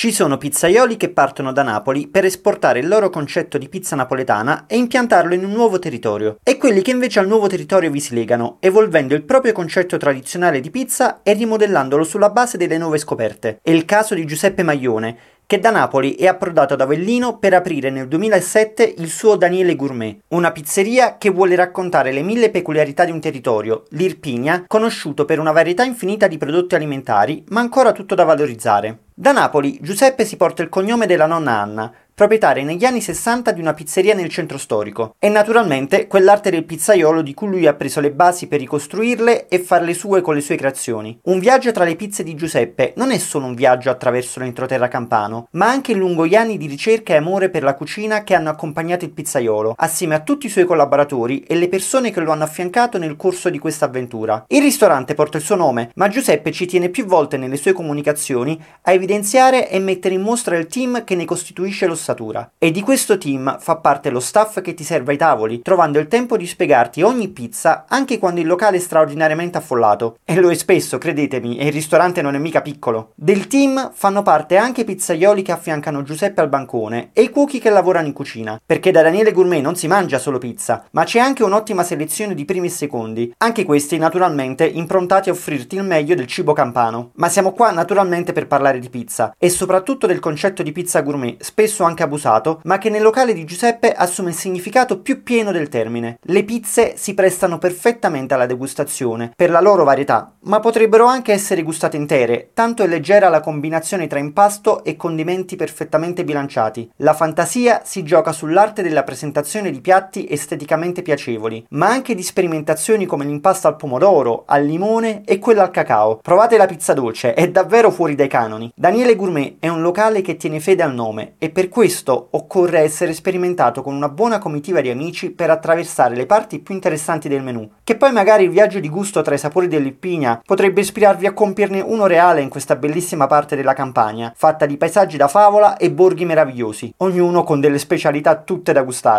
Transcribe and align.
Ci 0.00 0.12
sono 0.12 0.38
pizzaioli 0.38 0.96
che 0.96 1.10
partono 1.10 1.52
da 1.52 1.62
Napoli 1.62 2.08
per 2.08 2.24
esportare 2.24 2.78
il 2.78 2.88
loro 2.88 3.10
concetto 3.10 3.58
di 3.58 3.68
pizza 3.68 3.96
napoletana 3.96 4.64
e 4.66 4.78
impiantarlo 4.78 5.34
in 5.34 5.44
un 5.44 5.52
nuovo 5.52 5.78
territorio, 5.78 6.38
e 6.42 6.56
quelli 6.56 6.80
che 6.80 6.90
invece 6.90 7.18
al 7.18 7.26
nuovo 7.26 7.48
territorio 7.48 7.90
vi 7.90 8.00
si 8.00 8.14
legano, 8.14 8.56
evolvendo 8.60 9.14
il 9.14 9.24
proprio 9.24 9.52
concetto 9.52 9.98
tradizionale 9.98 10.60
di 10.60 10.70
pizza 10.70 11.20
e 11.22 11.34
rimodellandolo 11.34 12.02
sulla 12.02 12.30
base 12.30 12.56
delle 12.56 12.78
nuove 12.78 12.96
scoperte. 12.96 13.58
È 13.62 13.70
il 13.70 13.84
caso 13.84 14.14
di 14.14 14.24
Giuseppe 14.24 14.62
Maglione, 14.62 15.18
che 15.50 15.58
da 15.58 15.70
Napoli 15.70 16.14
è 16.14 16.28
approdato 16.28 16.74
ad 16.74 16.80
Avellino 16.80 17.38
per 17.38 17.52
aprire 17.52 17.90
nel 17.90 18.08
2007 18.08 18.94
il 18.98 19.08
suo 19.10 19.36
Daniele 19.36 19.76
Gourmet, 19.76 20.20
una 20.28 20.52
pizzeria 20.52 21.18
che 21.18 21.28
vuole 21.28 21.56
raccontare 21.56 22.12
le 22.12 22.22
mille 22.22 22.50
peculiarità 22.50 23.04
di 23.04 23.10
un 23.10 23.20
territorio, 23.20 23.82
l'Irpinia, 23.90 24.64
conosciuto 24.66 25.26
per 25.26 25.40
una 25.40 25.52
varietà 25.52 25.82
infinita 25.82 26.26
di 26.26 26.38
prodotti 26.38 26.76
alimentari, 26.76 27.44
ma 27.48 27.60
ancora 27.60 27.92
tutto 27.92 28.14
da 28.14 28.22
valorizzare. 28.22 28.98
Da 29.20 29.32
Napoli 29.32 29.78
Giuseppe 29.82 30.24
si 30.24 30.38
porta 30.38 30.62
il 30.62 30.70
cognome 30.70 31.04
della 31.04 31.26
nonna 31.26 31.60
Anna, 31.60 31.92
proprietaria 32.20 32.62
negli 32.64 32.84
anni 32.84 33.00
60 33.00 33.50
di 33.50 33.62
una 33.62 33.72
pizzeria 33.72 34.12
nel 34.12 34.28
centro 34.28 34.58
storico, 34.58 35.14
e 35.18 35.30
naturalmente 35.30 36.06
quell'arte 36.06 36.50
del 36.50 36.66
pizzaiolo 36.66 37.22
di 37.22 37.32
cui 37.32 37.48
lui 37.48 37.66
ha 37.66 37.72
preso 37.72 37.98
le 38.00 38.10
basi 38.10 38.46
per 38.46 38.60
ricostruirle 38.60 39.48
e 39.48 39.58
farle 39.58 39.94
sue 39.94 40.20
con 40.20 40.34
le 40.34 40.42
sue 40.42 40.56
creazioni. 40.56 41.18
Un 41.24 41.38
viaggio 41.38 41.72
tra 41.72 41.84
le 41.84 41.96
pizze 41.96 42.22
di 42.22 42.34
Giuseppe 42.34 42.92
non 42.96 43.10
è 43.10 43.16
solo 43.16 43.46
un 43.46 43.54
viaggio 43.54 43.88
attraverso 43.88 44.38
l'entroterra 44.38 44.88
campano, 44.88 45.48
ma 45.52 45.70
anche 45.70 45.94
lungo 45.94 46.26
gli 46.26 46.34
anni 46.34 46.58
di 46.58 46.66
ricerca 46.66 47.14
e 47.14 47.16
amore 47.16 47.48
per 47.48 47.62
la 47.62 47.72
cucina 47.72 48.22
che 48.22 48.34
hanno 48.34 48.50
accompagnato 48.50 49.06
il 49.06 49.12
pizzaiolo, 49.12 49.72
assieme 49.78 50.14
a 50.14 50.20
tutti 50.20 50.44
i 50.44 50.50
suoi 50.50 50.66
collaboratori 50.66 51.44
e 51.44 51.54
le 51.54 51.68
persone 51.68 52.10
che 52.10 52.20
lo 52.20 52.32
hanno 52.32 52.44
affiancato 52.44 52.98
nel 52.98 53.16
corso 53.16 53.48
di 53.48 53.58
questa 53.58 53.86
avventura. 53.86 54.44
Il 54.48 54.60
ristorante 54.60 55.14
porta 55.14 55.38
il 55.38 55.42
suo 55.42 55.56
nome, 55.56 55.90
ma 55.94 56.08
Giuseppe 56.08 56.52
ci 56.52 56.66
tiene 56.66 56.90
più 56.90 57.06
volte 57.06 57.38
nelle 57.38 57.56
sue 57.56 57.72
comunicazioni 57.72 58.62
a 58.82 58.92
evidenziare 58.92 59.70
e 59.70 59.78
mettere 59.78 60.16
in 60.16 60.20
mostra 60.20 60.58
il 60.58 60.66
team 60.66 61.02
che 61.04 61.14
ne 61.14 61.24
costituisce 61.24 61.86
lo 61.86 61.94
ossatura. 62.10 62.50
E 62.58 62.70
di 62.70 62.82
questo 62.82 63.18
team 63.18 63.58
fa 63.58 63.76
parte 63.76 64.10
lo 64.10 64.20
staff 64.20 64.60
che 64.60 64.74
ti 64.74 64.84
serve 64.84 65.12
ai 65.12 65.18
tavoli, 65.18 65.62
trovando 65.62 65.98
il 65.98 66.08
tempo 66.08 66.36
di 66.36 66.46
spiegarti 66.46 67.02
ogni 67.02 67.28
pizza 67.28 67.84
anche 67.88 68.18
quando 68.18 68.40
il 68.40 68.46
locale 68.46 68.76
è 68.76 68.80
straordinariamente 68.80 69.58
affollato. 69.58 70.18
E 70.24 70.38
lo 70.38 70.50
è 70.50 70.54
spesso, 70.54 70.98
credetemi, 70.98 71.58
e 71.58 71.66
il 71.66 71.72
ristorante 71.72 72.22
non 72.22 72.34
è 72.34 72.38
mica 72.38 72.62
piccolo. 72.62 73.12
Del 73.14 73.46
team 73.46 73.90
fanno 73.94 74.22
parte 74.22 74.56
anche 74.56 74.82
i 74.82 74.84
pizzaioli 74.84 75.42
che 75.42 75.52
affiancano 75.52 76.02
Giuseppe 76.02 76.40
al 76.40 76.48
bancone 76.48 77.10
e 77.12 77.22
i 77.22 77.30
cuochi 77.30 77.58
che 77.58 77.70
lavorano 77.70 78.06
in 78.06 78.12
cucina, 78.12 78.60
perché 78.64 78.90
da 78.90 79.02
Daniele 79.02 79.32
Gourmet 79.32 79.62
non 79.62 79.76
si 79.76 79.86
mangia 79.86 80.18
solo 80.18 80.38
pizza, 80.38 80.84
ma 80.92 81.04
c'è 81.04 81.18
anche 81.18 81.44
un'ottima 81.44 81.82
selezione 81.82 82.34
di 82.34 82.44
primi 82.44 82.66
e 82.66 82.70
secondi, 82.70 83.32
anche 83.38 83.64
questi 83.64 83.98
naturalmente 83.98 84.64
improntati 84.66 85.28
a 85.28 85.32
offrirti 85.32 85.76
il 85.76 85.84
meglio 85.84 86.14
del 86.14 86.26
cibo 86.26 86.52
campano. 86.52 87.10
Ma 87.14 87.28
siamo 87.28 87.52
qua 87.52 87.70
naturalmente 87.70 88.32
per 88.32 88.46
parlare 88.46 88.78
di 88.78 88.88
pizza 88.88 89.34
e 89.38 89.48
soprattutto 89.48 90.06
del 90.06 90.18
concetto 90.18 90.62
di 90.62 90.72
pizza 90.72 91.00
gourmet, 91.02 91.42
spesso 91.42 91.84
anche 91.84 91.89
anche 91.90 92.02
abusato, 92.02 92.60
ma 92.64 92.78
che 92.78 92.88
nel 92.88 93.02
locale 93.02 93.34
di 93.34 93.44
Giuseppe 93.44 93.92
assume 93.92 94.30
il 94.30 94.36
significato 94.36 95.00
più 95.00 95.22
pieno 95.22 95.52
del 95.52 95.68
termine. 95.68 96.18
Le 96.22 96.44
pizze 96.44 96.94
si 96.96 97.12
prestano 97.14 97.58
perfettamente 97.58 98.34
alla 98.34 98.46
degustazione, 98.46 99.32
per 99.36 99.50
la 99.50 99.60
loro 99.60 99.84
varietà, 99.84 100.34
ma 100.44 100.60
potrebbero 100.60 101.04
anche 101.04 101.32
essere 101.32 101.62
gustate 101.62 101.96
intere, 101.96 102.50
tanto 102.54 102.82
è 102.82 102.86
leggera 102.86 103.28
la 103.28 103.40
combinazione 103.40 104.06
tra 104.06 104.18
impasto 104.18 104.84
e 104.84 104.96
condimenti 104.96 105.56
perfettamente 105.56 106.24
bilanciati. 106.24 106.90
La 106.96 107.14
fantasia 107.14 107.82
si 107.84 108.02
gioca 108.02 108.32
sull'arte 108.32 108.82
della 108.82 109.02
presentazione 109.02 109.70
di 109.70 109.80
piatti 109.80 110.26
esteticamente 110.30 111.02
piacevoli, 111.02 111.66
ma 111.70 111.88
anche 111.88 112.14
di 112.14 112.22
sperimentazioni 112.22 113.06
come 113.06 113.24
l'impasto 113.24 113.66
al 113.66 113.76
pomodoro, 113.76 114.44
al 114.46 114.64
limone 114.64 115.22
e 115.24 115.38
quello 115.38 115.62
al 115.62 115.70
cacao. 115.70 116.20
Provate 116.22 116.56
la 116.56 116.66
pizza 116.66 116.94
dolce, 116.94 117.34
è 117.34 117.50
davvero 117.50 117.90
fuori 117.90 118.14
dai 118.14 118.28
canoni. 118.28 118.72
Daniele 118.74 119.16
Gourmet 119.16 119.56
è 119.58 119.68
un 119.68 119.82
locale 119.82 120.22
che 120.22 120.36
tiene 120.36 120.60
fede 120.60 120.82
al 120.82 120.94
nome 120.94 121.34
e 121.38 121.50
per 121.50 121.68
questo 121.68 121.79
questo 121.80 122.28
occorre 122.32 122.80
essere 122.80 123.14
sperimentato 123.14 123.80
con 123.80 123.94
una 123.94 124.10
buona 124.10 124.36
comitiva 124.36 124.82
di 124.82 124.90
amici 124.90 125.30
per 125.30 125.48
attraversare 125.48 126.14
le 126.14 126.26
parti 126.26 126.58
più 126.58 126.74
interessanti 126.74 127.26
del 127.26 127.42
menù, 127.42 127.66
che 127.82 127.96
poi 127.96 128.12
magari 128.12 128.44
il 128.44 128.50
viaggio 128.50 128.80
di 128.80 128.90
gusto 128.90 129.22
tra 129.22 129.34
i 129.34 129.38
sapori 129.38 129.66
dell'Ippigna 129.66 130.42
potrebbe 130.44 130.82
ispirarvi 130.82 131.24
a 131.24 131.32
compierne 131.32 131.80
uno 131.80 132.06
reale 132.06 132.42
in 132.42 132.50
questa 132.50 132.76
bellissima 132.76 133.26
parte 133.26 133.56
della 133.56 133.72
campagna, 133.72 134.30
fatta 134.36 134.66
di 134.66 134.76
paesaggi 134.76 135.16
da 135.16 135.26
favola 135.26 135.78
e 135.78 135.90
borghi 135.90 136.26
meravigliosi, 136.26 136.92
ognuno 136.98 137.44
con 137.44 137.60
delle 137.60 137.78
specialità 137.78 138.36
tutte 138.36 138.74
da 138.74 138.82
gustare. 138.82 139.18